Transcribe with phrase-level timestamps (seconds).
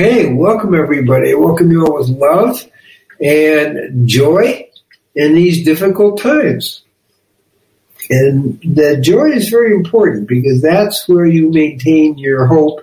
[0.00, 1.34] Okay, welcome everybody.
[1.34, 2.66] Welcome you all with love
[3.20, 4.66] and joy
[5.14, 6.80] in these difficult times.
[8.08, 12.80] And the joy is very important because that's where you maintain your hope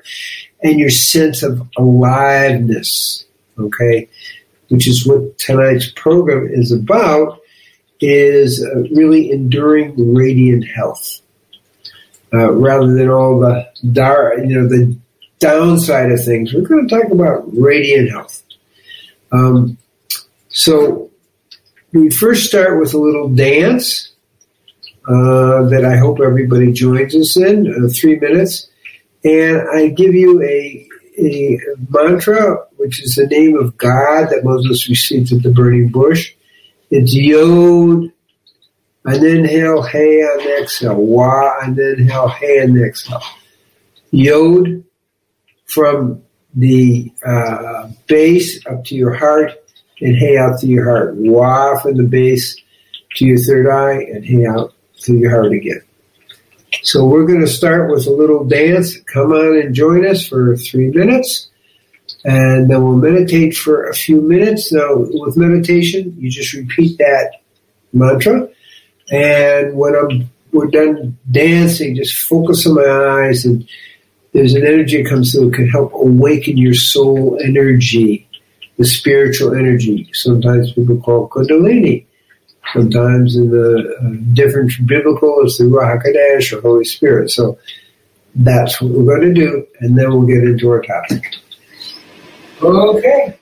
[0.61, 3.25] and your sense of aliveness.
[3.57, 4.07] Okay,
[4.69, 7.39] which is what tonight's program is about,
[7.99, 11.21] is uh, really enduring radiant health.
[12.31, 14.95] Uh, rather than all the dark, you know, the
[15.39, 18.43] downside of things, we're going to talk about radiant health.
[19.31, 19.77] Um,
[20.49, 21.11] so
[21.93, 24.13] we first start with a little dance
[25.07, 28.67] uh, that I hope everybody joins us in, uh, three minutes.
[29.23, 30.87] And I give you a,
[31.19, 31.59] a
[31.89, 36.33] mantra, which is the name of God that Moses received at the burning bush.
[36.89, 38.11] It's Yod,
[39.05, 40.95] and inhale, Hey, and exhale.
[40.95, 43.23] Wah, and inhale, Hey, and exhale.
[44.11, 44.83] Yod,
[45.67, 46.23] from
[46.55, 49.51] the uh, base up to your heart
[50.01, 51.15] and hey out to your heart.
[51.15, 52.55] Wah from the base
[53.15, 55.81] to your third eye and hey out to your heart again.
[56.83, 58.99] So we're going to start with a little dance.
[59.01, 61.49] Come on and join us for three minutes.
[62.23, 64.71] And then we'll meditate for a few minutes.
[64.71, 67.41] Now, with meditation, you just repeat that
[67.93, 68.49] mantra.
[69.11, 73.67] And when I'm, we're done dancing, just focus on my eyes and
[74.33, 78.27] there's an energy that comes through that can help awaken your soul energy,
[78.77, 80.09] the spiritual energy.
[80.13, 82.05] Sometimes people call Kundalini.
[82.73, 87.31] Sometimes in the uh, different biblical, it's the Ruach HaKodesh or Holy Spirit.
[87.31, 87.57] So
[88.35, 91.23] that's what we're going to do, and then we'll get into our topic.
[92.61, 92.97] Okay.
[92.97, 93.36] Okay,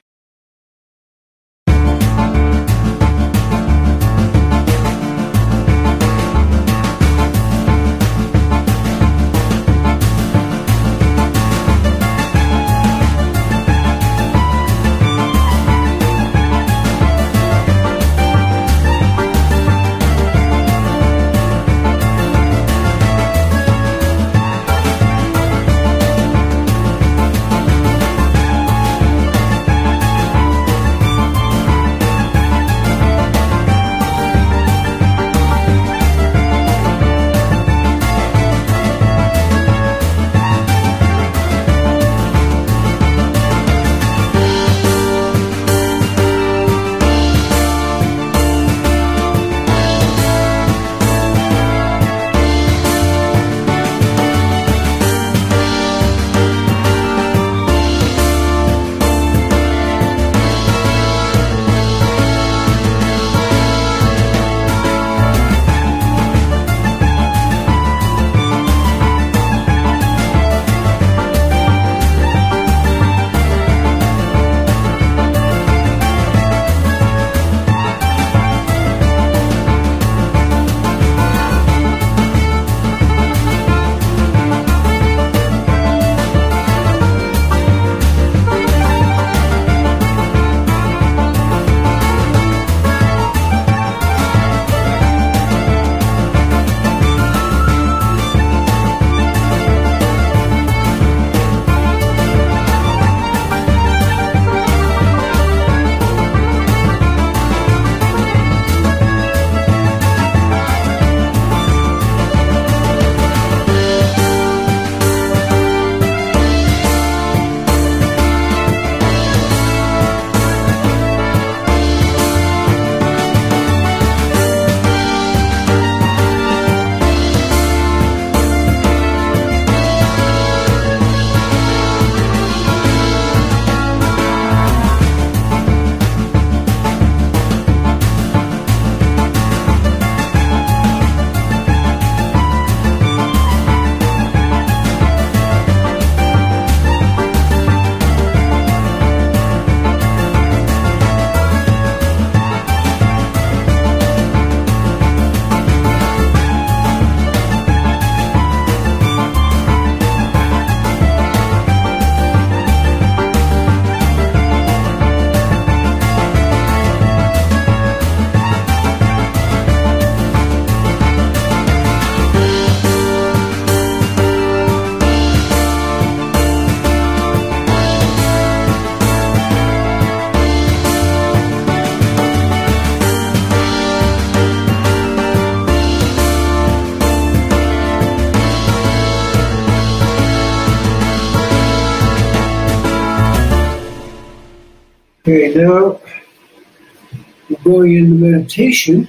[198.09, 199.07] going into meditation.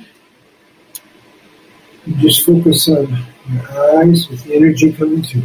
[2.07, 5.43] You just focus on your eyes with the energy coming through.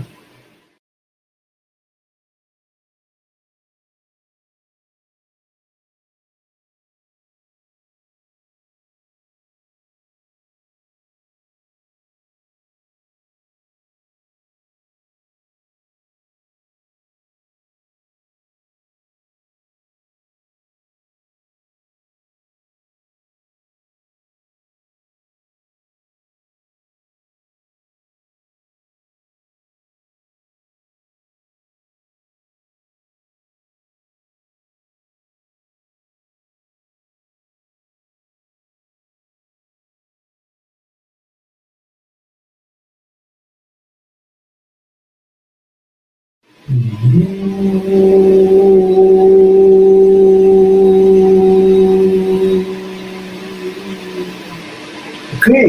[46.71, 46.79] Okay,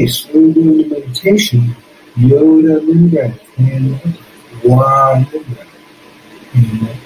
[0.06, 1.74] so we're doing the meditation.
[2.16, 3.98] Yoda Lindra, and
[4.62, 5.66] Wa Lindra.
[6.54, 7.01] And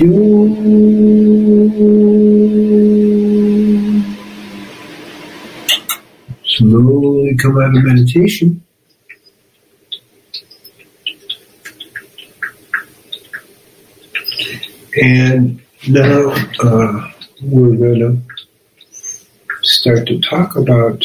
[0.00, 0.56] you
[6.44, 8.62] slowly come out of meditation.
[15.02, 16.30] And now
[16.60, 17.10] uh,
[17.42, 18.18] we're going to
[19.62, 21.04] start to talk about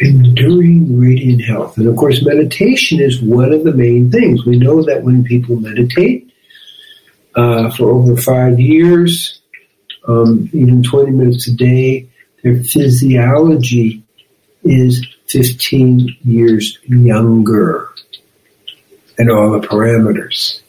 [0.00, 1.76] enduring radiant health.
[1.76, 4.44] And of course, meditation is one of the main things.
[4.46, 6.27] We know that when people meditate
[7.34, 9.40] uh, for over five years,
[10.06, 12.08] um, even 20 minutes a day,
[12.42, 14.02] their physiology
[14.64, 17.90] is 15 years younger
[19.18, 20.60] in all the parameters.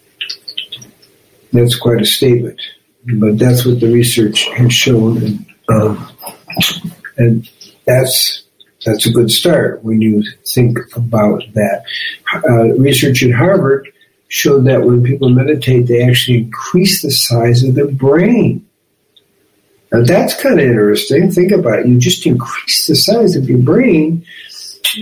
[1.54, 2.62] That's quite a statement,
[3.16, 6.12] but that's what the research has shown, and, um,
[7.18, 7.50] and
[7.86, 8.44] that's
[8.86, 11.84] that's a good start when you think about that.
[12.34, 13.90] Uh, research at Harvard
[14.30, 18.66] showed that when people meditate, they actually increase the size of their brain.
[19.92, 21.32] Now that's kind of interesting.
[21.32, 21.88] Think about it.
[21.88, 24.24] You just increase the size of your brain,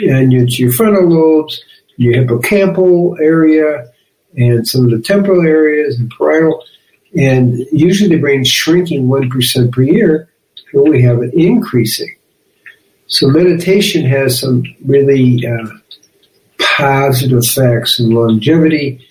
[0.09, 1.61] and it's your frontal lobes,
[1.97, 3.91] your hippocampal area,
[4.37, 6.63] and some of the temporal areas and parietal.
[7.17, 10.29] And usually the brain's shrinking 1% per year.
[10.71, 12.15] Here we have it increasing.
[13.07, 15.67] So meditation has some really uh,
[16.59, 19.05] positive effects in longevity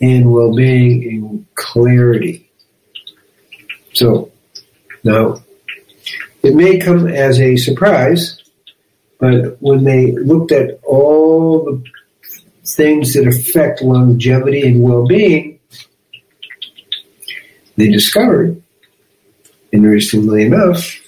[0.00, 2.50] and well-being and clarity.
[3.94, 4.30] So
[5.02, 5.42] now
[6.42, 8.40] it may come as a surprise,
[9.18, 11.82] but when they looked at all the
[12.64, 15.58] things that affect longevity and well-being,
[17.76, 18.62] they discovered,
[19.72, 21.00] interestingly enough,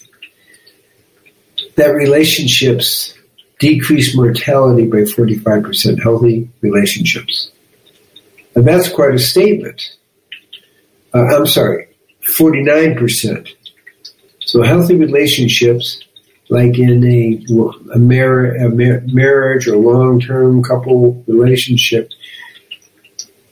[1.76, 3.14] that relationships
[3.59, 7.53] decrease mortality by 45%, healthy relationships.
[8.55, 9.97] And that's quite a statement.
[11.15, 11.89] Uh, I'm sorry,
[12.23, 13.49] 49%.
[14.41, 16.03] So healthy relationships,
[16.49, 17.41] like in a,
[17.95, 22.11] a, mar- a mar- marriage or long-term couple relationship,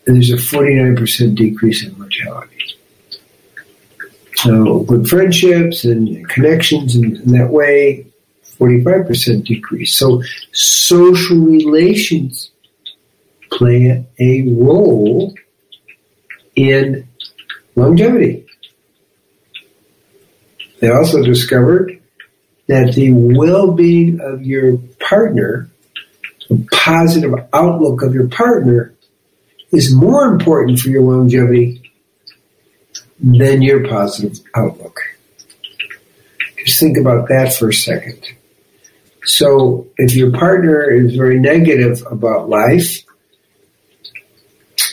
[0.07, 2.55] there's a 49% decrease in mortality.
[4.37, 8.07] So good friendships and connections in, in that way,
[8.59, 9.95] 45% decrease.
[9.95, 12.51] So social relations
[13.51, 15.35] play a role
[16.57, 17.09] in
[17.75, 18.47] longevity.
[20.81, 22.01] They also discovered
[22.67, 25.71] that the well-being of your partner,
[26.49, 28.95] the positive outlook of your partner,
[29.73, 31.83] is more important for your longevity
[33.21, 35.01] than your positive outlook.
[36.65, 38.23] Just think about that for a second.
[39.25, 43.05] So if your partner is very negative about life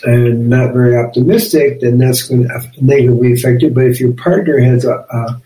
[0.06, 3.72] and not very optimistic, then that's going to negatively affect you.
[3.72, 5.42] But if your partner has a, a,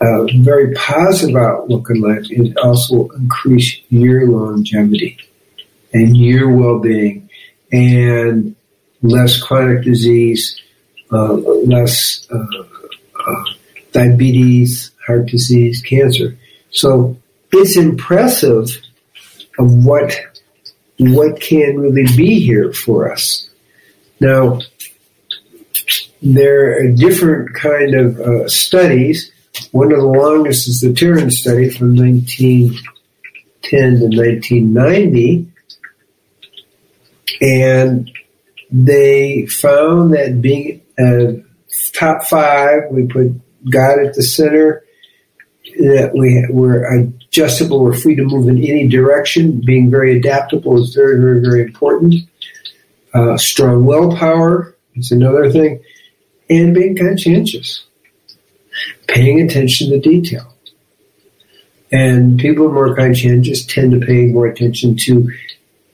[0.00, 5.18] a very positive outlook in life, it also increase your longevity
[5.92, 7.28] and your well-being
[7.72, 8.56] and
[9.02, 10.60] less chronic disease,
[11.12, 12.62] uh, less uh,
[13.26, 13.44] uh,
[13.92, 16.38] diabetes, heart disease, cancer.
[16.70, 17.16] So
[17.52, 18.70] it's impressive
[19.58, 20.18] of what
[20.98, 23.49] what can really be here for us.
[24.20, 24.60] Now,
[26.22, 29.32] there are different kind of uh, studies.
[29.72, 32.80] One of the longest is the Terman study from 1910
[33.70, 35.46] to 1990,
[37.40, 38.10] and
[38.70, 41.42] they found that being a
[41.94, 43.32] top five, we put
[43.70, 44.84] God at the center,
[45.78, 49.60] that we were adjustable, we're free to move in any direction.
[49.60, 52.14] Being very adaptable is very, very, very important.
[53.12, 55.82] Uh, strong willpower is another thing,
[56.48, 57.84] and being conscientious,
[59.08, 60.54] paying attention to detail.
[61.92, 65.30] And people who are more conscientious tend to pay more attention to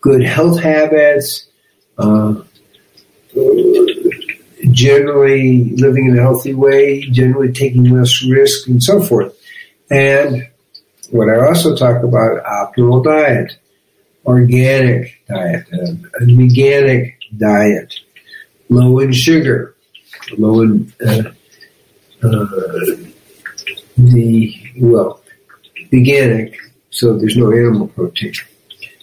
[0.02, 1.46] good health habits,
[1.96, 2.35] uh,
[4.70, 9.35] generally living in a healthy way, generally taking less risk, and so forth.
[9.90, 10.48] And
[11.11, 13.57] what I also talk about, optimal diet,
[14.27, 17.95] organic diet, uh, a veganic diet,
[18.69, 19.75] low in sugar,
[20.37, 21.23] low in uh,
[22.23, 22.47] uh,
[23.97, 25.23] the, well,
[25.93, 26.57] veganic,
[26.91, 28.33] so there's no animal protein.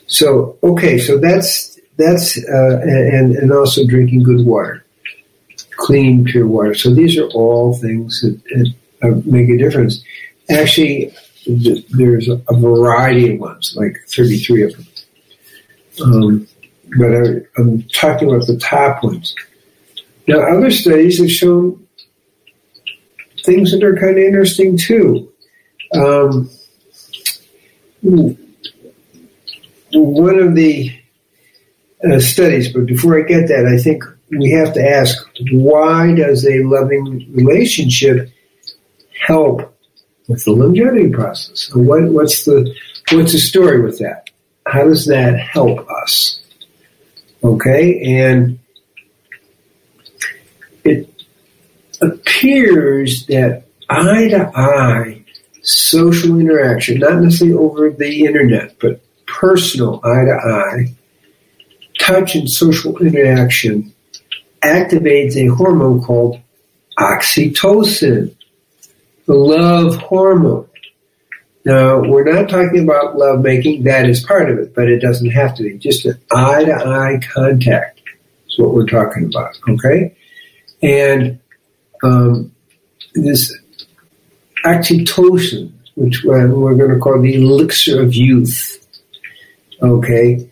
[0.07, 4.85] So, okay, so that's, that's, uh, and, and also drinking good water,
[5.77, 6.73] clean, pure water.
[6.75, 10.03] So these are all things that, that uh, make a difference
[10.49, 11.13] actually,
[11.45, 14.87] there's a variety of ones, like 33 of them.
[16.01, 16.47] Um,
[16.97, 19.35] but I, am talking about the top ones.
[20.27, 21.85] Now, other studies have shown
[23.43, 25.31] things that are kind of interesting too.
[25.93, 26.49] Um,
[29.91, 30.91] one of the
[32.09, 35.17] uh, studies, but before I get that, I think we have to ask
[35.51, 38.29] why does a loving relationship
[39.25, 39.77] help
[40.27, 41.69] with the longevity process?
[41.73, 42.73] What, what's the
[43.11, 44.22] what's the story with that?
[44.73, 46.41] How does that help us?
[47.43, 48.57] Okay, and
[50.83, 51.07] it
[52.01, 55.23] appears that eye to eye
[55.61, 60.95] social interaction, not necessarily over the internet, but personal eye to eye,
[61.99, 63.93] touch and social interaction
[64.63, 66.41] activates a hormone called
[66.97, 68.35] oxytocin,
[69.27, 70.67] the love hormone.
[71.65, 73.83] Now, we're not talking about lovemaking.
[73.83, 75.77] that is part of it, but it doesn't have to be.
[75.77, 78.01] Just an eye to eye contact
[78.47, 80.15] is what we're talking about, okay?
[80.81, 81.39] And
[82.03, 82.51] um,
[83.15, 83.55] this
[84.65, 88.85] oxytocin, which we're going to call the elixir of youth,
[89.81, 90.49] okay,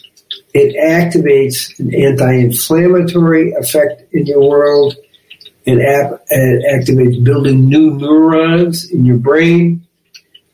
[0.53, 4.95] it activates an anti-inflammatory effect in your world.
[5.65, 9.85] It, ap- it activates building new neurons in your brain,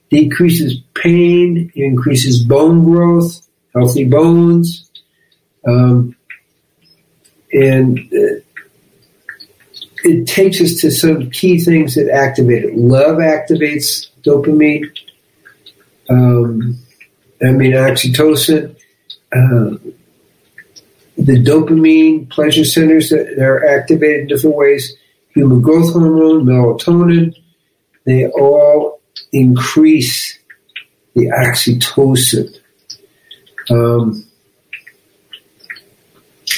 [0.09, 4.89] decreases pain, increases bone growth, healthy bones,
[5.67, 6.15] um,
[7.51, 8.41] and uh,
[10.03, 12.75] it takes us to some key things that activate it.
[12.75, 14.89] Love activates dopamine.
[16.09, 16.77] Um,
[17.41, 18.77] I mean oxytocin
[19.31, 19.77] uh,
[21.17, 24.95] the dopamine pleasure centers that are activated in different ways,
[25.29, 27.35] human growth hormone, melatonin,
[28.05, 28.96] they all
[29.31, 30.37] increase
[31.15, 32.57] the oxytocin.
[33.69, 34.25] Um,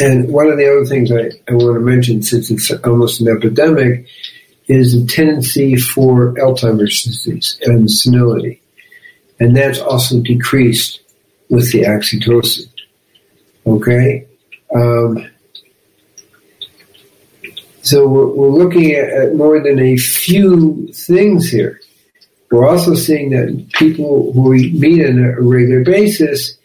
[0.02, 3.28] and one of the other things I, I want to mention, since it's almost an
[3.28, 4.08] epidemic,
[4.68, 8.62] is the tendency for Alzheimer's disease and senility.
[9.40, 11.02] And that's also decreased
[11.50, 12.70] with the oxytocin.
[13.66, 14.28] Okay?
[14.74, 15.30] Um,
[17.82, 21.82] so we're, we're looking at, at, more than a few things here.
[22.52, 26.58] We're also seeing that people who we meet on a regular basis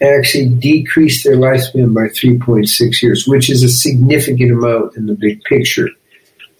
[0.00, 5.42] actually decrease their lifespan by 3.6 years, which is a significant amount in the big
[5.44, 5.88] picture.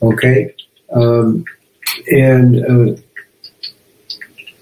[0.02, 0.54] Okay?
[0.92, 1.44] Um,
[2.08, 3.00] and uh,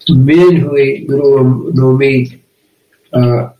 [0.08, 2.42] men who ate little or no meat
[3.12, 3.50] uh,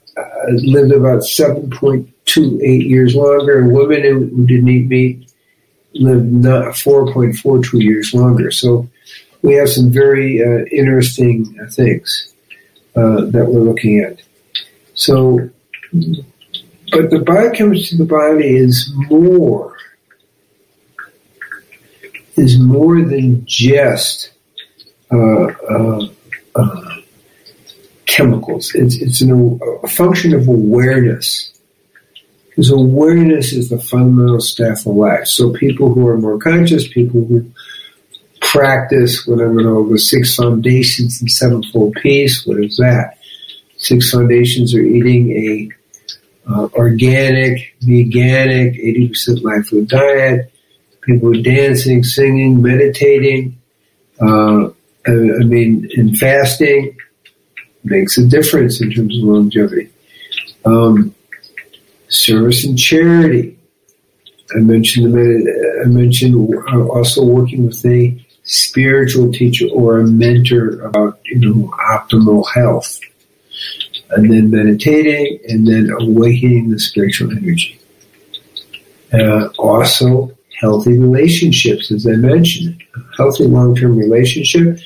[0.49, 5.33] lived about 7.28 years longer, and women who didn't eat meat
[5.95, 8.51] lived not 4.42 years longer.
[8.51, 8.89] So
[9.43, 12.33] we have some very uh, interesting uh, things
[12.97, 14.23] uh, that we're looking at.
[14.95, 15.51] So,
[15.93, 19.77] but the biochemistry of the body is more
[22.37, 24.31] is more than just
[25.11, 25.53] uh,
[28.07, 28.73] chemicals.
[28.75, 31.53] It's, it's an, a function of awareness.
[32.49, 35.27] Because awareness is the fundamental staff of life.
[35.27, 37.51] So people who are more conscious, people who
[38.53, 42.47] practice what I'm going to call the six foundations and sevenfold peace.
[42.47, 43.17] What is that?
[43.79, 48.77] Six foundations are eating a uh, organic, veganic,
[49.11, 50.53] 80% live food diet.
[51.01, 53.59] People dancing, singing, meditating.
[54.21, 54.69] Uh,
[55.07, 56.97] I, mean, and fasting
[57.83, 59.91] makes a difference in terms of longevity.
[60.65, 61.15] Um,
[62.09, 63.59] service and charity.
[64.55, 71.39] I mentioned I mentioned also working with a spiritual teacher or a mentor about you
[71.39, 73.01] know optimal health,
[74.11, 77.79] and then meditating, and then awakening the spiritual energy.
[79.13, 84.79] Uh, also, healthy relationships, as I mentioned, a healthy long-term relationship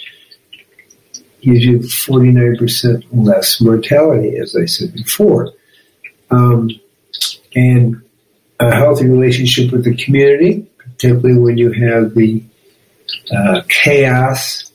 [1.42, 5.52] gives you 49% less mortality, as I said before.
[6.30, 6.70] Um,
[7.54, 8.02] and
[8.58, 12.42] a healthy relationship with the community, particularly when you have the
[13.34, 14.72] uh, chaos,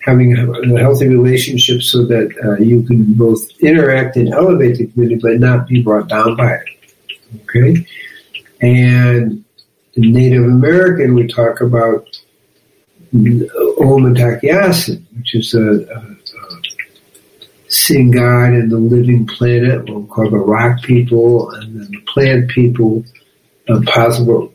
[0.00, 5.20] having a, healthy relationship so that uh, you can both interact and elevate the community,
[5.20, 6.68] but not be brought down by it.
[7.44, 7.86] Okay?
[8.60, 9.44] And
[9.96, 12.06] Native American, we talk about
[13.14, 14.50] Omataki
[15.16, 16.62] which is a, a, a
[17.68, 23.04] seeing God and the living planet, we call the rock people, and the plant people,
[23.68, 24.52] uh, positive,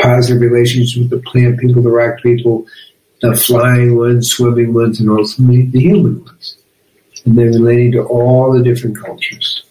[0.00, 2.66] positive relations with the plant people, the rock people,
[3.20, 6.58] the flying ones, swimming ones, and ultimately the human ones.
[7.24, 9.64] And then relating to all the different cultures.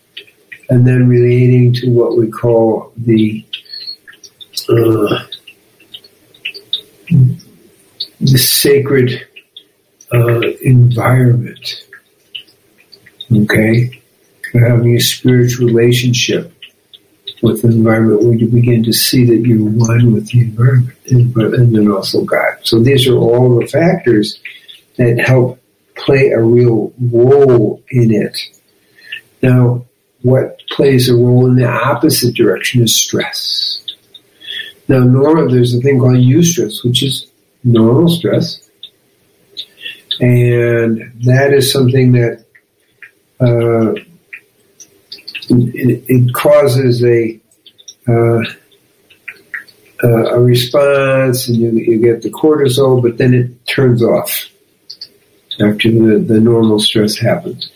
[0.69, 3.45] And then relating to what we call the
[4.69, 5.23] uh,
[8.19, 9.27] the sacred
[10.13, 11.85] uh, environment.
[13.33, 13.97] Okay?
[14.53, 16.53] having a spiritual relationship
[17.41, 21.75] with the environment where you begin to see that you're one with the environment and,
[21.75, 22.57] then also God.
[22.63, 24.39] So these are all the factors
[24.97, 25.59] that help
[25.95, 28.37] play a real role in it.
[29.41, 29.85] Now,
[30.21, 33.85] what plays a role in the opposite direction is stress.
[34.87, 37.27] Now, normal, there's a thing called eustress, which is
[37.63, 38.67] normal stress.
[40.19, 42.45] And that is something that
[43.39, 43.93] uh,
[45.49, 47.39] it, it, causes a
[48.07, 48.43] uh,
[50.03, 54.49] a response, and you, you get the cortisol, but then it turns off
[55.59, 57.69] after the, the normal stress happens.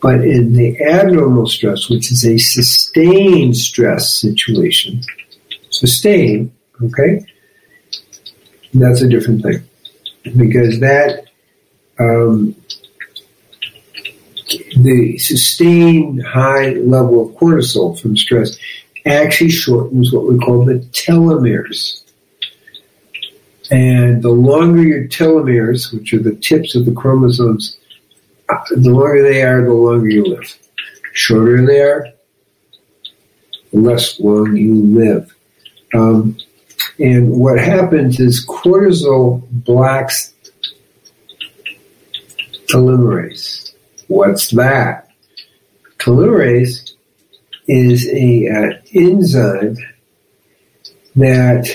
[0.00, 5.02] But in the abnormal stress, which is a sustained stress situation,
[5.70, 6.52] sustained,
[6.82, 7.26] okay,
[8.74, 9.64] that's a different thing.
[10.36, 11.24] Because that,
[11.98, 12.54] um,
[14.48, 18.56] the sustained high level of cortisol from stress
[19.04, 22.02] actually shortens what we call the telomeres.
[23.70, 27.76] And the longer your telomeres, which are the tips of the chromosomes,
[28.48, 30.56] uh, the longer they are, the longer you live.
[31.12, 32.06] Shorter they are,
[33.72, 35.34] the less long you live.
[35.94, 36.36] Um,
[36.98, 40.32] and what happens is cortisol blocks
[42.68, 43.74] telomerase.
[44.08, 45.08] What's that?
[45.98, 46.92] Telomerase
[47.66, 49.76] is a uh, enzyme
[51.16, 51.66] that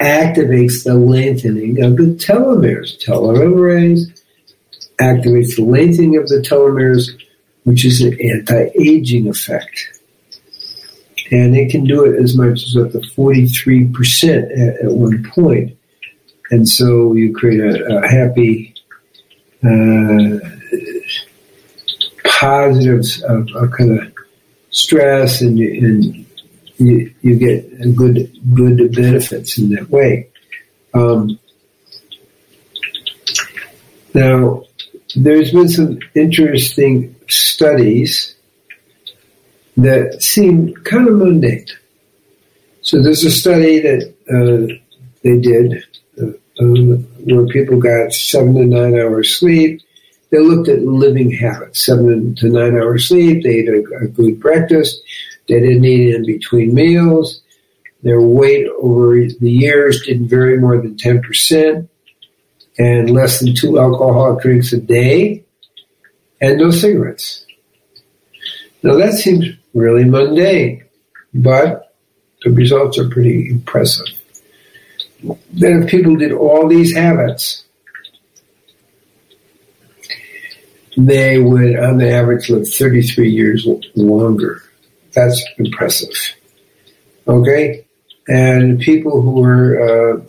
[0.00, 3.02] activates the lengthening of the telomeres.
[3.02, 4.22] Telomerase
[5.00, 7.10] activates the lengthening of the telomeres,
[7.64, 10.00] which is an anti-aging effect.
[11.30, 15.76] And it can do it as much as up to 43% at, at one point.
[16.50, 18.74] And so you create a, a happy,
[19.64, 20.55] uh,
[22.38, 24.12] positive of kind of
[24.70, 26.26] stress and, and
[26.76, 30.28] you, you get good good benefits in that way.
[30.92, 31.38] Um,
[34.14, 34.64] now,
[35.14, 38.34] there's been some interesting studies
[39.76, 41.66] that seem kind of mundane.
[42.82, 44.74] So there's a study that uh,
[45.22, 45.84] they did
[46.20, 46.26] uh,
[46.62, 49.82] uh, where people got seven to nine hours sleep.
[50.30, 53.44] They looked at living habits, seven to nine hours sleep.
[53.44, 55.00] They ate a, a good breakfast.
[55.48, 57.42] They didn't eat in between meals.
[58.02, 61.88] Their weight over the years didn't vary more than 10%
[62.78, 65.44] and less than two alcoholic drinks a day
[66.40, 67.46] and no cigarettes.
[68.82, 70.84] Now that seems really mundane,
[71.32, 71.94] but
[72.42, 74.06] the results are pretty impressive.
[75.52, 77.64] Then if people did all these habits,
[80.96, 84.62] they would on the average live 33 years longer.
[85.12, 86.14] That's impressive.
[87.28, 87.84] Okay?
[88.28, 90.24] And people who were uh,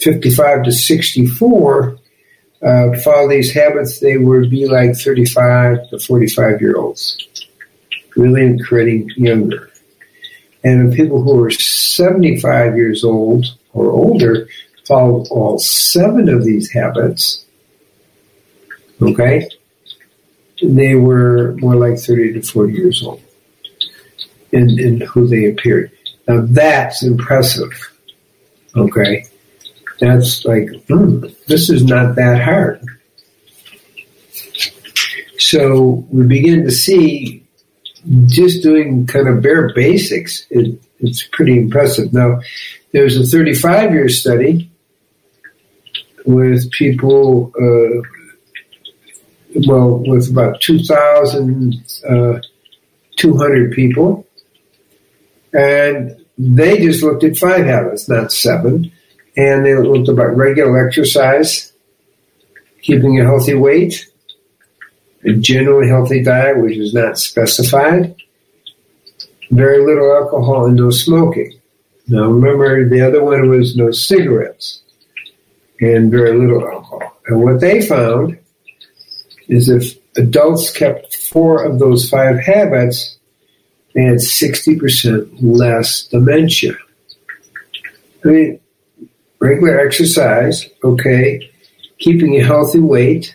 [0.00, 1.98] 55 to 64
[2.62, 7.18] uh, follow these habits, they would be like 35 to 45 year olds,
[8.16, 9.70] really increasing younger.
[10.64, 14.46] And people who are 75 years old or older
[14.86, 17.44] followed all seven of these habits,
[19.00, 19.48] okay,
[20.62, 23.20] they were more like 30 to 40 years old
[24.52, 25.90] in, in who they appeared.
[26.28, 27.72] Now that's impressive.
[28.76, 29.24] Okay.
[30.00, 32.84] That's like, hmm, this is not that hard.
[35.38, 37.42] So we begin to see
[38.26, 42.12] just doing kind of bare basics, it, it's pretty impressive.
[42.12, 42.40] Now,
[42.92, 44.70] there's a 35 year study
[46.24, 48.21] with people, uh,
[49.66, 51.72] well, with about 2,200
[53.72, 54.26] uh, people
[55.52, 58.90] and they just looked at five habits, not seven.
[59.36, 61.72] And they looked about regular exercise,
[62.82, 64.10] keeping a healthy weight,
[65.24, 68.14] a generally healthy diet, which is not specified,
[69.50, 71.58] very little alcohol, and no smoking.
[72.08, 74.82] Now remember, the other one was no cigarettes
[75.80, 77.16] and very little alcohol.
[77.26, 78.38] And what they found
[79.48, 83.18] is if adults kept four of those five habits,
[83.94, 86.76] they had 60% less dementia.
[88.24, 88.60] I mean,
[89.40, 91.50] regular exercise, okay,
[91.98, 93.34] keeping a healthy weight,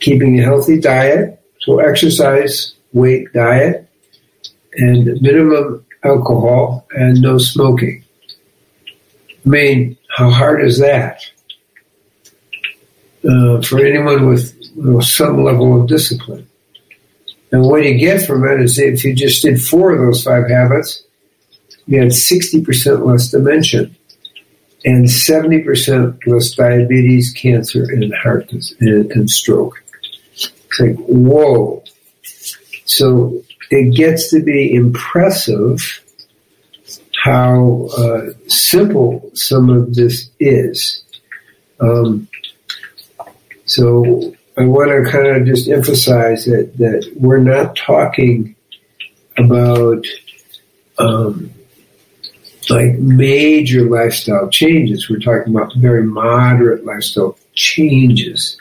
[0.00, 3.88] keeping a healthy diet, so exercise, weight, diet,
[4.74, 8.04] and minimum alcohol and no smoking.
[9.44, 11.22] I mean, how hard is that?
[13.26, 14.53] Uh, for anyone with
[15.02, 16.48] some level of discipline.
[17.52, 20.48] And what you get from it is if you just did four of those five
[20.48, 21.04] habits,
[21.86, 23.90] you had 60% less dementia
[24.84, 29.82] and 70% less diabetes, cancer, and heart and, and stroke.
[30.32, 31.84] It's like, whoa.
[32.84, 35.78] So it gets to be impressive
[37.22, 41.02] how uh, simple some of this is.
[41.80, 42.28] Um,
[43.64, 48.54] so I want to kind of just emphasize that, that we're not talking
[49.36, 50.06] about
[50.98, 51.52] um,
[52.70, 55.10] like major lifestyle changes.
[55.10, 58.56] We're talking about very moderate lifestyle changes.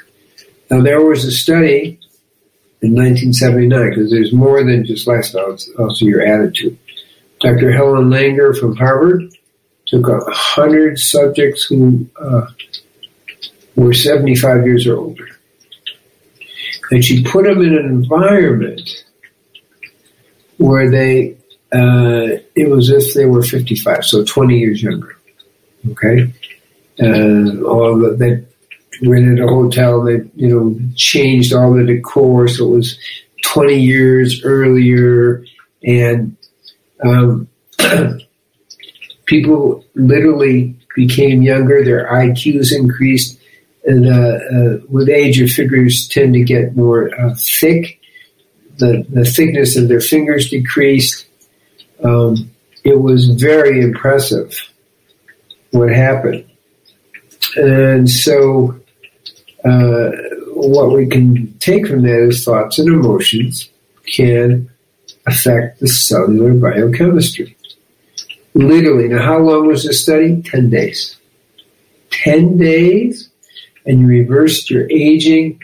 [0.72, 2.00] Now, there was a study
[2.82, 6.78] in 1979 because there's more than just lifestyle; it's also your attitude.
[7.40, 7.72] Dr.
[7.72, 9.36] Ellen Langer from Harvard
[9.86, 12.48] took a hundred subjects who uh,
[13.76, 15.13] were 75 years older,
[16.94, 19.04] and she put them in an environment
[20.58, 21.36] where they
[21.74, 25.18] uh, it was if they were 55, so 20 years younger.
[25.90, 26.32] Okay,
[27.00, 30.04] and all the, they rented a hotel.
[30.04, 33.00] They you know changed all the decor, so it was
[33.44, 35.44] 20 years earlier,
[35.84, 36.38] and
[37.04, 37.48] um,
[39.26, 41.84] people literally became younger.
[41.84, 43.40] Their IQs increased,
[43.86, 48.00] and uh, uh, with age, your fingers tend to get more uh, thick.
[48.78, 51.28] The the thickness of their fingers decreased
[52.04, 52.52] um,
[52.84, 54.54] it was very impressive
[55.72, 56.46] what happened.
[57.56, 58.80] And so,
[59.64, 60.12] uh,
[60.54, 63.70] what we can take from that is thoughts and emotions
[64.06, 64.70] can
[65.26, 67.56] affect the cellular biochemistry.
[68.54, 69.08] Literally.
[69.08, 70.42] Now, how long was this study?
[70.42, 71.18] 10 days.
[72.12, 73.30] 10 days,
[73.86, 75.60] and you reversed your aging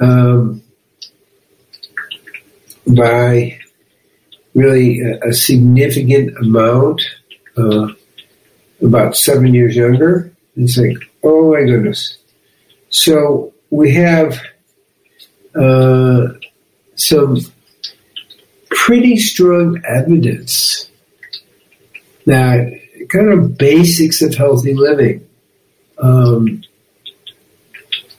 [0.00, 0.62] um,
[2.86, 3.58] by
[4.54, 7.02] really a, a significant amount,
[7.56, 7.88] uh,
[8.82, 10.32] about seven years younger.
[10.56, 12.18] It's like, oh my goodness.
[12.88, 14.40] So we have
[15.54, 16.28] uh,
[16.94, 17.38] some
[18.70, 20.90] pretty strong evidence
[22.26, 25.26] that kind of basics of healthy living
[25.98, 26.62] um,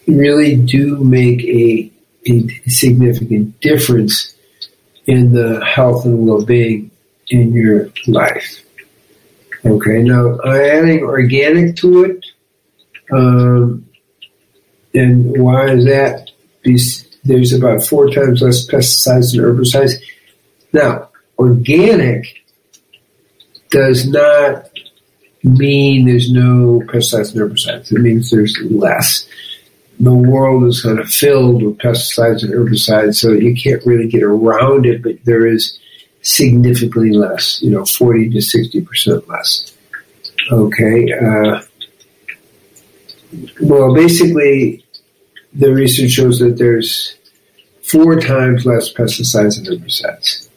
[0.07, 1.91] really do make a,
[2.27, 4.35] a significant difference
[5.05, 6.91] in the health and well-being
[7.29, 8.63] in your life.
[9.65, 12.25] Okay, now adding organic to it,
[13.11, 13.87] um,
[14.93, 16.31] and why is that?
[17.23, 19.95] There's about four times less pesticides and herbicides.
[20.73, 22.43] Now, organic
[23.69, 24.69] does not
[25.43, 27.91] mean there's no pesticides and herbicides.
[27.91, 29.27] It means there's less
[29.99, 34.23] the world is kind of filled with pesticides and herbicides, so you can't really get
[34.23, 35.79] around it, but there is
[36.21, 39.73] significantly less, you know, 40 to 60% less.
[40.51, 41.11] Okay.
[41.13, 41.61] Uh,
[43.61, 44.85] well, basically,
[45.53, 47.17] the research shows that there's
[47.81, 50.47] four times less pesticides and herbicides,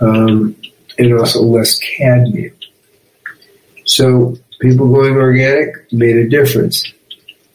[0.00, 0.56] um,
[0.98, 2.54] and also less cadmium.
[3.84, 6.92] So people going organic made a difference.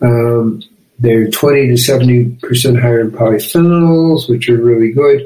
[0.02, 0.64] Um,
[1.06, 5.22] they're 20 to 70% higher in polyphenols, which are really good.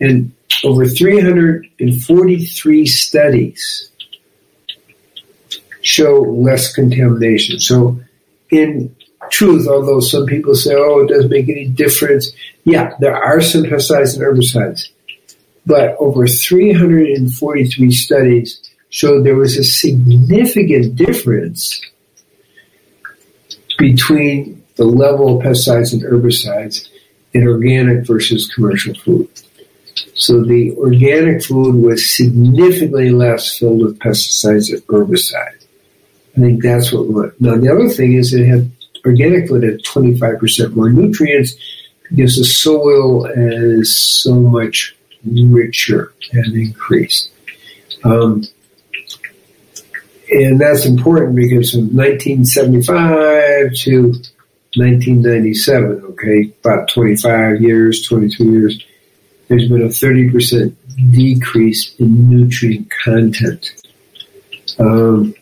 [0.00, 0.32] And
[0.64, 3.90] over 343 studies
[5.82, 7.60] show less contamination.
[7.60, 8.00] So,
[8.50, 8.94] in
[9.30, 12.30] truth, although some people say, oh, it doesn't make any difference,
[12.64, 14.88] yeah, there are some pesticides and herbicides.
[15.66, 21.80] But over 343 studies showed there was a significant difference
[23.78, 26.88] between the level of pesticides and herbicides
[27.34, 29.28] in organic versus commercial food.
[30.14, 35.66] So the organic food was significantly less filled with pesticides and herbicides.
[36.34, 37.38] I think that's what we want.
[37.38, 38.70] Now the other thing is it had
[39.04, 41.54] organic food had 25% more nutrients
[42.08, 47.30] because the soil is so much richer and increased.
[48.02, 48.44] Um,
[50.30, 54.14] and that's important because from 1975 to
[54.76, 58.86] 1997, okay, about 25 years, 22 years,
[59.48, 60.74] there's been a 30%
[61.12, 63.72] decrease in nutrient content.
[64.78, 65.34] Um,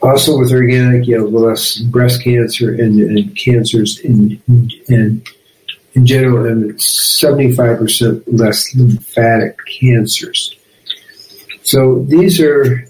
[0.00, 4.40] also with organic, you have less breast cancer and, and cancers in,
[4.88, 5.22] in,
[5.94, 10.54] in general, and 75% less lymphatic cancers.
[11.62, 12.89] So these are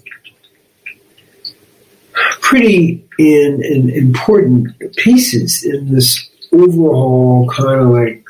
[2.51, 8.25] pretty in, in important pieces in this overall kind of like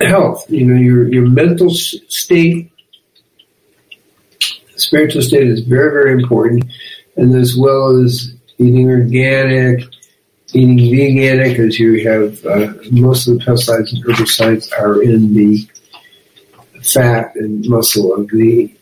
[0.00, 0.50] health.
[0.50, 2.72] You know, your your mental state,
[4.76, 6.64] spiritual state is very very important,
[7.16, 9.84] and as well as eating organic,
[10.54, 15.68] eating veganic, because you have uh, most of the pesticides and herbicides are in the
[16.82, 18.74] fat and muscle of the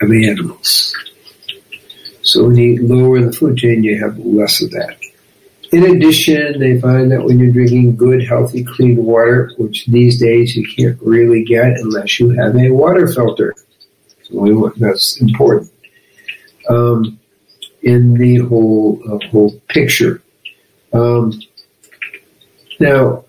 [0.00, 0.96] of the animals.
[2.28, 4.98] So when you lower the food chain, you have less of that.
[5.72, 10.54] In addition, they find that when you're drinking good, healthy, clean water, which these days
[10.54, 13.54] you can't really get unless you have a water filter.
[14.76, 15.72] That's important
[16.68, 17.18] um,
[17.82, 20.20] in the whole uh, whole picture.
[20.92, 21.32] Um,
[22.78, 23.24] now,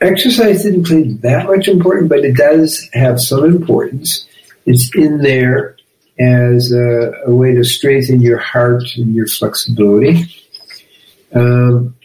[0.00, 4.26] exercise didn't play that much important, but it does have some importance.
[4.64, 5.76] It's in there
[6.18, 10.24] as a, a way to strengthen your heart and your flexibility.
[11.34, 11.96] Um,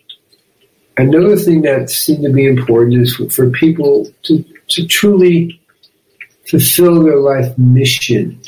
[0.96, 5.62] another thing that seemed to be important is for, for people to, to truly
[6.50, 8.42] fulfill their life mission,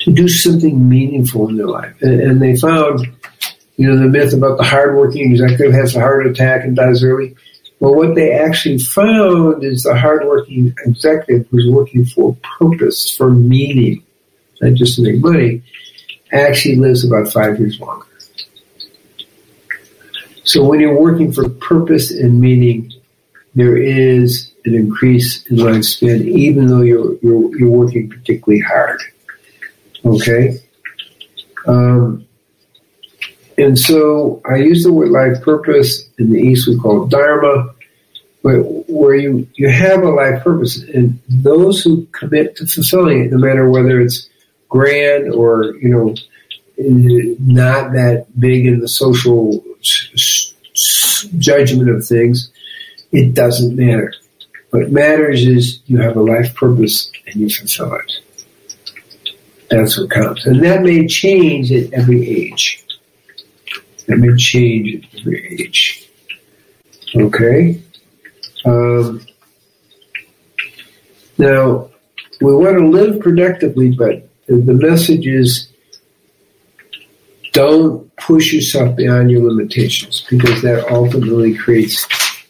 [0.00, 1.94] to do something meaningful in their life.
[2.00, 3.00] And, and they found,
[3.76, 7.36] you know, the myth about the hardworking executive has a heart attack and dies early.
[7.80, 14.04] Well, what they actually found is the hardworking executive who's looking for purpose, for meaning,
[14.60, 15.62] not just to make money,
[16.30, 18.06] actually lives about five years longer.
[20.44, 22.92] So when you're working for purpose and meaning,
[23.54, 29.00] there is an increase in lifespan, even though you're you're, you're working particularly hard.
[30.04, 30.58] Okay.
[31.66, 32.26] Um,
[33.58, 36.08] and so I use the word life purpose.
[36.20, 37.74] In the East, we call it Dharma,
[38.42, 38.58] but
[38.88, 40.82] where you, you have a life purpose.
[40.82, 44.28] And those who commit to fulfilling it, no matter whether it's
[44.68, 46.14] grand or, you know,
[46.78, 49.64] not that big in the social
[51.38, 52.50] judgment of things,
[53.12, 54.14] it doesn't matter.
[54.70, 58.12] What matters is you have a life purpose and you fulfill it.
[59.68, 60.46] That's what counts.
[60.46, 62.84] And that may change at every age
[64.10, 65.99] that may change at every age.
[67.14, 67.80] Okay?
[68.64, 69.26] Um,
[71.38, 71.90] now,
[72.40, 75.70] we want to live productively, but the message is
[77.52, 82.06] don't push yourself beyond your limitations because that ultimately creates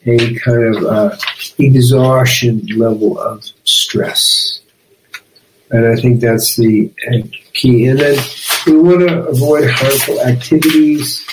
[0.07, 1.17] a kind of uh,
[1.59, 4.61] exhaustion level of stress.
[5.71, 7.19] And I think that's the uh,
[7.53, 7.87] key.
[7.87, 8.19] And then
[8.67, 11.25] we want to avoid harmful activities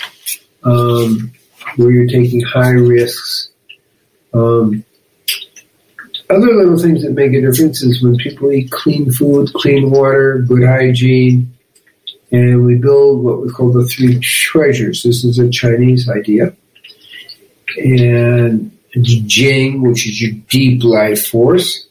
[0.63, 1.31] um,
[1.75, 3.49] where you're taking high risks.
[4.33, 4.83] Um,
[6.29, 10.39] other little things that make a difference is when people eat clean food, clean water,
[10.39, 11.53] good hygiene,
[12.31, 15.03] and we build what we call the three treasures.
[15.03, 16.53] This is a Chinese idea.
[17.77, 21.87] And it's Jing, which is your deep life force,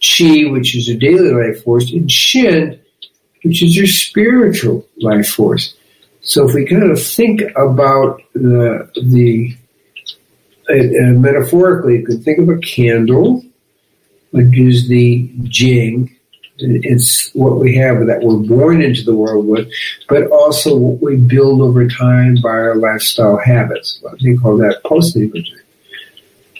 [0.00, 2.78] Qi, which is your daily life force, and Xin,
[3.42, 5.74] which is your spiritual life force.
[6.22, 9.56] So if we kind of think about the, the
[10.68, 13.44] uh, uh, metaphorically, you can think of a candle,
[14.30, 16.14] which is the jing.
[16.58, 19.72] It's what we have that we're born into the world with,
[20.08, 24.00] but also what we build over time by our lifestyle habits.
[24.22, 25.62] They call that post imagery.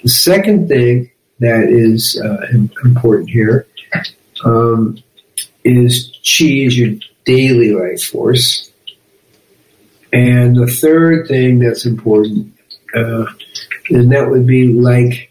[0.03, 2.47] The second thing that is uh,
[2.83, 3.67] important here
[4.45, 4.99] um,
[5.65, 8.70] is chi is your daily life force.
[10.13, 12.53] And the third thing that's important,
[12.95, 13.27] uh,
[13.91, 15.31] and that would be like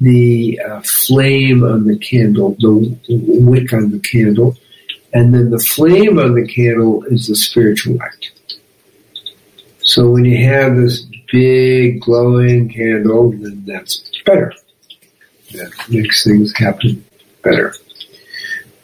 [0.00, 4.56] the uh, flame on the candle, the wick on the candle,
[5.12, 8.30] and then the flame on the candle is the spiritual light.
[9.78, 14.52] So when you have this big glowing candle, then that's better.
[15.52, 17.04] That makes things happen
[17.42, 17.74] better.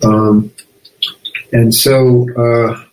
[0.03, 0.53] Um,
[1.53, 2.85] and so, uh,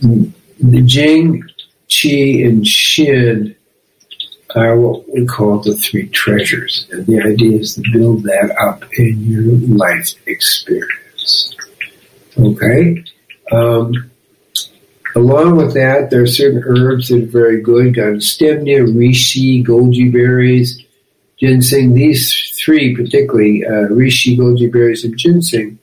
[0.00, 1.44] the Jing,
[1.88, 3.56] Qi, and Xin
[4.54, 6.86] are what we call the three treasures.
[6.90, 11.54] And the idea is to build that up in your life experience.
[12.38, 13.04] Okay?
[13.52, 14.10] Um,
[15.14, 17.96] along with that, there are certain herbs that are very good.
[18.22, 20.82] Stemnia, reishi, goji berries,
[21.38, 21.94] ginseng.
[21.94, 25.78] These three, particularly uh, reishi, goji berries, and ginseng,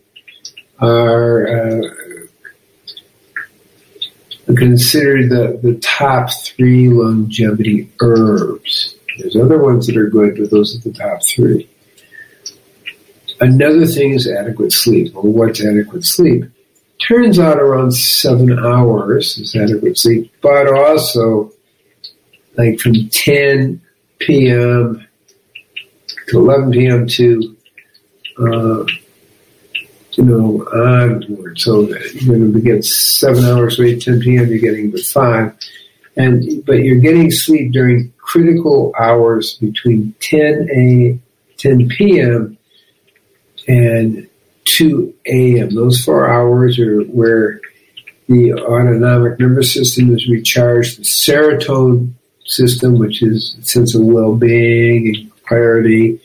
[0.80, 1.82] are uh,
[4.56, 8.96] considered the, the top three longevity herbs.
[9.18, 11.70] There's other ones that are good, but those are the top three.
[13.40, 15.14] Another thing is adequate sleep.
[15.14, 16.46] Well, what's adequate sleep?
[17.08, 21.52] Turns out around seven hours is adequate sleep, but also
[22.58, 23.82] like from 10
[24.20, 25.06] p.m.
[26.28, 27.08] to 11 p.m.
[27.08, 27.58] to,
[28.40, 28.86] uh,
[30.14, 31.60] you know, onward.
[31.60, 35.56] So you're going to get seven hours, wait, 10 p.m., you're getting the five.
[36.16, 41.20] And, but you're getting sleep during critical hours between 10 a
[41.58, 42.58] 10 p.m.
[43.68, 44.30] and
[44.66, 45.70] 2 a.m.
[45.70, 47.60] Those four hours are where
[48.28, 52.14] the autonomic nervous system is recharged, the serotonin
[52.46, 56.20] system, which is a sense of well-being and clarity,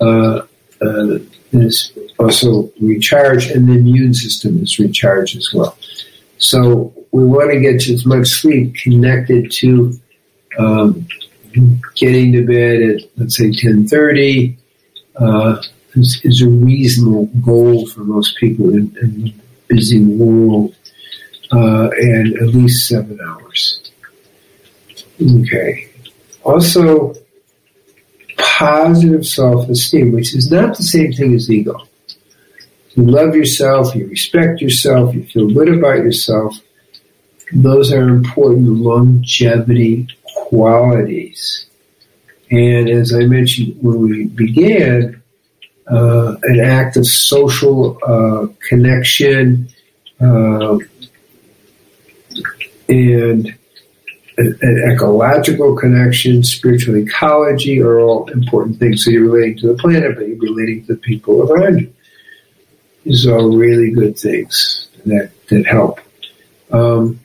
[0.00, 0.42] uh,
[0.80, 1.18] uh,
[1.52, 5.78] is also recharged, and the immune system is recharged as well.
[6.38, 9.92] So we want to get as much sleep connected to
[10.58, 11.06] um,
[11.94, 14.56] getting to bed at let's say ten thirty.
[15.16, 15.60] Uh,
[15.94, 19.34] is, is, a reasonable goal for most people in, in the
[19.66, 20.74] busy world,
[21.50, 23.90] uh, and at least seven hours.
[25.20, 25.88] Okay.
[26.44, 27.14] Also,
[28.36, 31.87] positive self-esteem, which is not the same thing as ego.
[32.98, 36.58] You love yourself, you respect yourself, you feel good about yourself.
[37.52, 41.66] Those are important longevity qualities.
[42.50, 45.22] And as I mentioned when we began,
[45.88, 49.68] uh, an act of social uh, connection
[50.20, 50.78] uh,
[52.88, 53.54] and
[54.38, 59.04] an ecological connection, spiritual ecology are all important things.
[59.04, 61.94] So you're relating to the planet, but you're relating to the people around you.
[63.08, 65.98] These are really good things that, that help.
[66.70, 67.20] Um,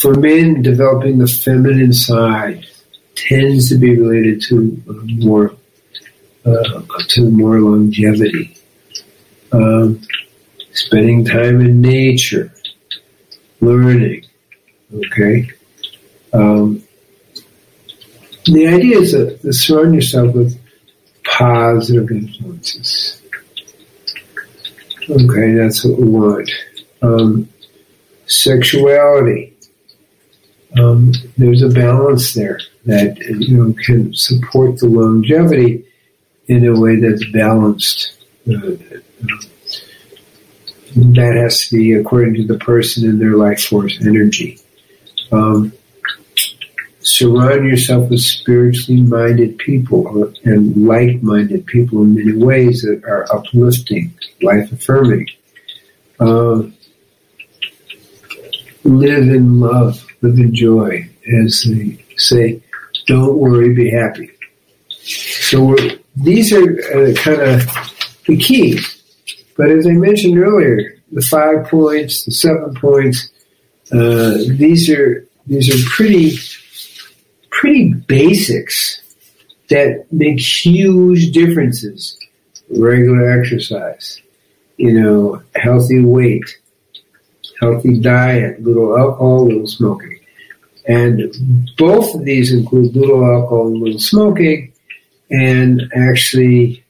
[0.00, 2.66] for men, developing the feminine side
[3.14, 4.82] tends to be related to
[5.18, 5.54] more
[6.46, 8.56] uh, to more longevity.
[9.52, 10.00] Um,
[10.72, 12.54] spending time in nature,
[13.60, 14.24] learning,
[14.94, 15.50] Okay?
[16.32, 16.82] Um,
[18.46, 20.58] the idea is to, surround yourself with
[21.24, 23.20] positive influences.
[25.08, 26.50] Okay, that's what we want.
[27.02, 27.48] Um,
[28.26, 29.52] sexuality.
[30.78, 35.84] Um, there's a balance there that you know can support the longevity
[36.48, 38.24] in a way that's balanced.
[38.48, 38.76] Uh,
[40.96, 44.58] that has to be according to the person and their life force energy.
[45.32, 45.72] Um,
[47.04, 53.26] surround yourself with spiritually minded people and like minded people in many ways that are
[53.32, 55.28] uplifting, life affirming.
[56.18, 56.74] Um,
[58.84, 61.08] live in love, live in joy,
[61.44, 62.62] as they say.
[63.06, 64.30] Don't worry, be happy.
[64.90, 65.76] So
[66.16, 67.66] these are uh, kind of
[68.26, 69.02] the keys.
[69.56, 73.30] But as I mentioned earlier, the five points, the seven points,
[73.92, 76.38] uh, these are these are pretty
[77.60, 79.02] pretty basics
[79.70, 82.18] that make huge differences.
[82.70, 84.20] Regular exercise,
[84.78, 86.58] you know, healthy weight,
[87.60, 90.18] healthy diet, little alcohol, little smoking.
[90.86, 91.34] And
[91.76, 94.72] both of these include little alcohol and little smoking,
[95.30, 96.84] and actually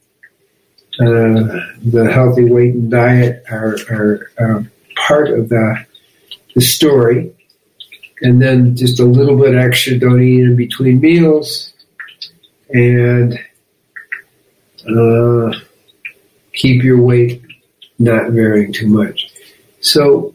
[1.00, 5.84] uh, the healthy weight and diet are, are, are part of the
[6.54, 7.32] the story,
[8.24, 11.72] and then just a little bit extra don't eat in between meals,
[12.70, 13.38] and
[14.88, 15.52] uh,
[16.52, 17.42] keep your weight
[17.98, 19.30] not varying too much.
[19.80, 20.34] So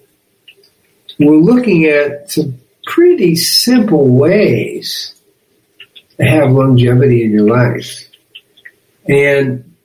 [1.20, 5.16] we're looking at some pretty simple ways
[6.18, 8.08] to have longevity in your life.
[9.08, 9.76] And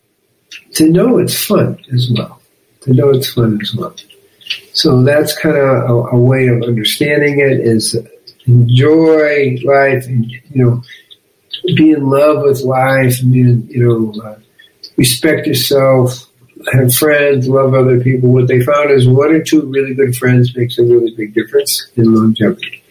[0.75, 2.41] to know it's fun as well.
[2.83, 3.95] To know it's fun as well.
[4.75, 7.97] So that's kind of a, a, way of understanding it is
[8.47, 10.83] enjoy life and, you know,
[11.77, 14.37] be in love with life and, you know, uh,
[14.97, 16.29] respect yourself,
[16.73, 18.33] have friends, love other people.
[18.33, 21.91] What they found is one or two really good friends makes a really big difference
[21.95, 22.83] in longevity.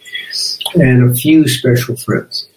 [0.74, 2.48] And a few special friends.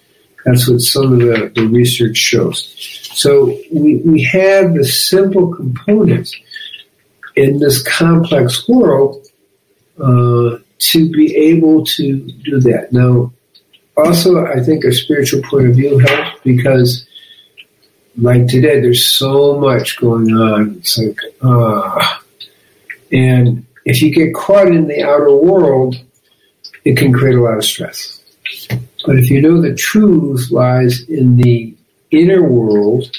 [0.46, 2.74] That's what some of the, the research shows.
[3.14, 6.34] So we, we have the simple components
[7.38, 9.26] in this complex world
[10.02, 12.92] uh, to be able to do that.
[12.92, 13.32] Now,
[13.96, 17.08] also, I think a spiritual point of view helps because,
[18.18, 20.78] like today, there's so much going on.
[20.80, 22.20] It's like, ah.
[22.20, 22.24] Uh,
[23.12, 25.96] and if you get caught in the outer world,
[26.84, 28.22] it can create a lot of stress.
[29.06, 31.74] But if you know the truth lies in the
[32.12, 33.10] inner world,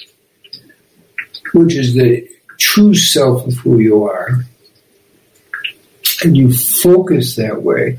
[1.54, 2.27] which is the
[2.58, 4.44] true self of who you are,
[6.22, 7.98] and you focus that way,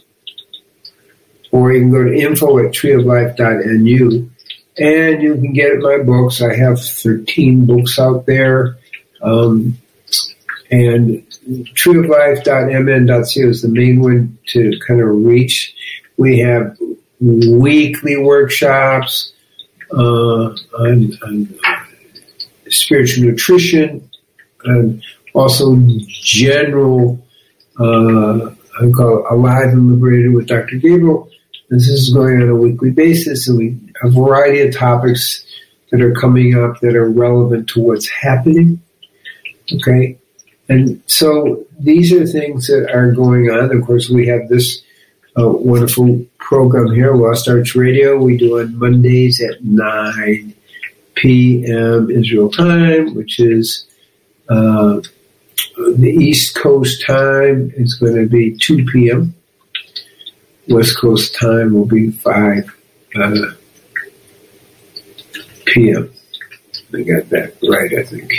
[1.51, 4.32] or you can go to info at treeoflife.nu
[4.78, 6.41] and you can get my books.
[6.41, 8.78] I have 13 books out there.
[9.22, 9.78] Um,
[10.70, 15.74] and treeoflife.mn.co is the main one to kind of reach.
[16.18, 16.78] We have
[17.20, 19.32] weekly workshops
[19.91, 20.55] uh,
[22.70, 24.09] spiritual nutrition
[24.63, 25.03] and
[25.34, 27.24] also general,
[27.80, 28.49] uh,
[28.80, 30.78] I call Alive and Liberated with Dr.
[30.78, 31.30] Gabriel.
[31.70, 35.45] This is going on a weekly basis, and we a variety of topics
[35.91, 38.82] that are coming up that are relevant to what's happening.
[39.74, 40.18] Okay,
[40.70, 43.76] and so these are things that are going on.
[43.76, 44.82] Of course, we have this
[45.38, 48.18] uh, wonderful program here, Lost Arts Radio.
[48.18, 50.53] We do on Mondays at 9
[51.22, 52.09] p.m.
[52.09, 53.88] Israel time, which is
[54.49, 55.01] uh,
[55.95, 57.72] the East Coast time.
[57.76, 59.36] It's going to be 2 p.m.
[60.70, 62.76] West Coast time will be 5
[63.15, 63.51] uh,
[65.65, 66.11] p.m.
[66.93, 68.34] I got that right, I think.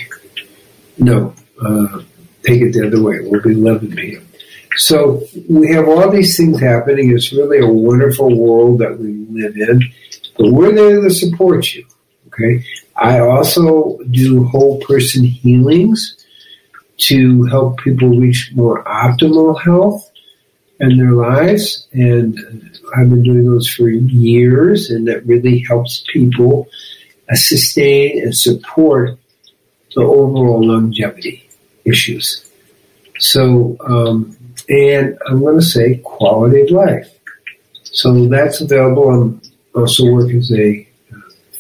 [0.99, 2.03] No, uh,
[2.43, 3.17] take it the other way.
[3.17, 4.29] It will be 11 p.m.
[4.77, 7.11] So we have all these things happening.
[7.11, 9.93] It's really a wonderful world that we live in,
[10.37, 11.85] but we're there to support you.
[12.39, 12.65] Okay.
[12.97, 16.25] I also do whole person healings
[16.99, 20.11] to help people reach more optimal health
[20.81, 21.87] in their lives.
[21.93, 22.39] And
[22.97, 26.69] I've been doing those for years, and that really helps people
[27.31, 29.19] uh, sustain and support
[29.95, 31.49] the overall longevity
[31.85, 32.51] issues.
[33.19, 34.37] So, um,
[34.69, 37.09] and I'm going to say quality of life.
[37.85, 39.11] So that's available.
[39.11, 39.43] I'm
[39.75, 40.88] also work as a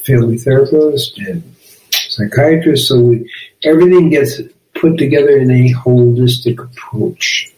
[0.08, 1.42] family therapist and
[1.90, 2.88] psychiatrist.
[2.88, 3.30] So we,
[3.62, 4.40] everything gets
[4.74, 7.52] put together in a holistic approach.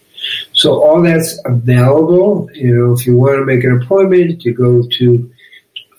[0.52, 2.50] So all that's available.
[2.52, 5.32] You know, if you want to make an appointment, you go to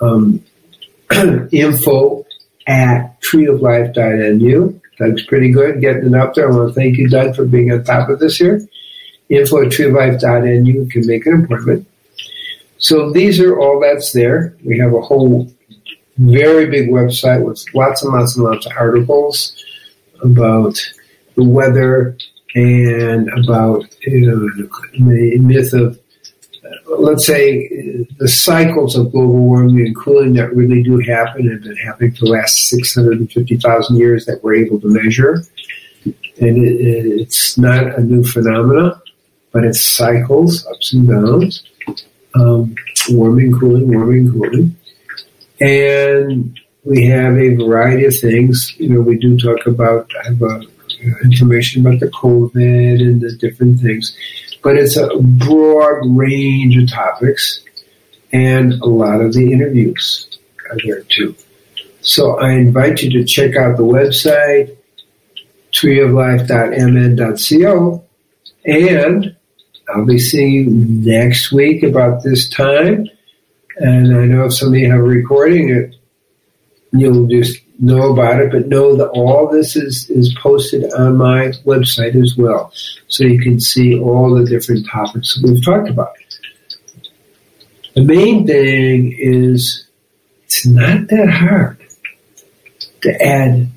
[0.02, 0.43] um,
[1.52, 2.26] info
[2.68, 4.82] at treeoflife.nu.
[4.97, 6.52] Doug's pretty good getting it up there.
[6.52, 8.62] I want to thank you, Doug, for being on top of this here.
[9.30, 10.88] Info at treeoflife.nu.
[10.88, 11.88] Can make an appointment.
[12.78, 14.56] So these are all that's there.
[14.64, 15.52] We have a whole
[16.22, 19.63] very big website with lots and lots and lots of articles
[20.22, 20.78] about
[21.36, 22.17] the weather
[22.55, 25.97] and about you know the myth of
[26.99, 27.67] let's say
[28.17, 32.11] the cycles of global warming and cooling that really do happen and have been happening
[32.11, 35.43] for the last 650,000 years that we're able to measure.
[36.05, 38.99] And it, it's not a new phenomenon,
[39.51, 41.63] but it's cycles, ups and downs,
[42.36, 42.76] um,
[43.09, 44.76] warming, cooling, warming, cooling.
[45.62, 48.74] And we have a variety of things.
[48.78, 50.62] You know, we do talk about, I have uh,
[51.24, 54.18] information about the COVID and the different things,
[54.64, 57.64] but it's a broad range of topics
[58.34, 60.39] and a lot of the interviews
[60.70, 61.36] are there too.
[62.01, 64.76] So I invite you to check out the website,
[65.74, 68.03] treeoflife.mn.co,
[68.66, 69.36] and
[69.89, 73.07] I'll be seeing you next week about this time.
[73.82, 75.95] And I know if some of you have a recording, it,
[76.91, 81.47] you'll just know about it, but know that all this is, is posted on my
[81.65, 82.71] website as well.
[83.07, 86.13] So you can see all the different topics that we've talked about.
[87.95, 89.88] The main thing is
[90.43, 91.84] it's not that hard
[93.01, 93.67] to add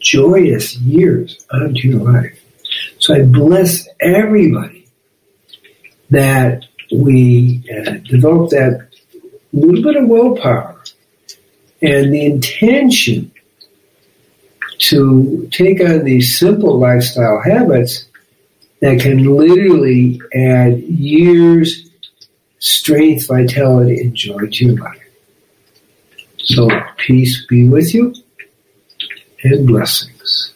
[0.00, 2.36] joyous years onto your life.
[2.98, 4.88] So I bless everybody
[6.10, 8.89] that we uh, develop that
[9.52, 10.80] little bit of willpower
[11.82, 13.32] and the intention
[14.78, 18.06] to take on these simple lifestyle habits
[18.80, 21.90] that can literally add years,
[22.58, 24.96] strength, vitality, and joy to your life.
[26.38, 28.14] So peace be with you
[29.42, 30.54] and blessings.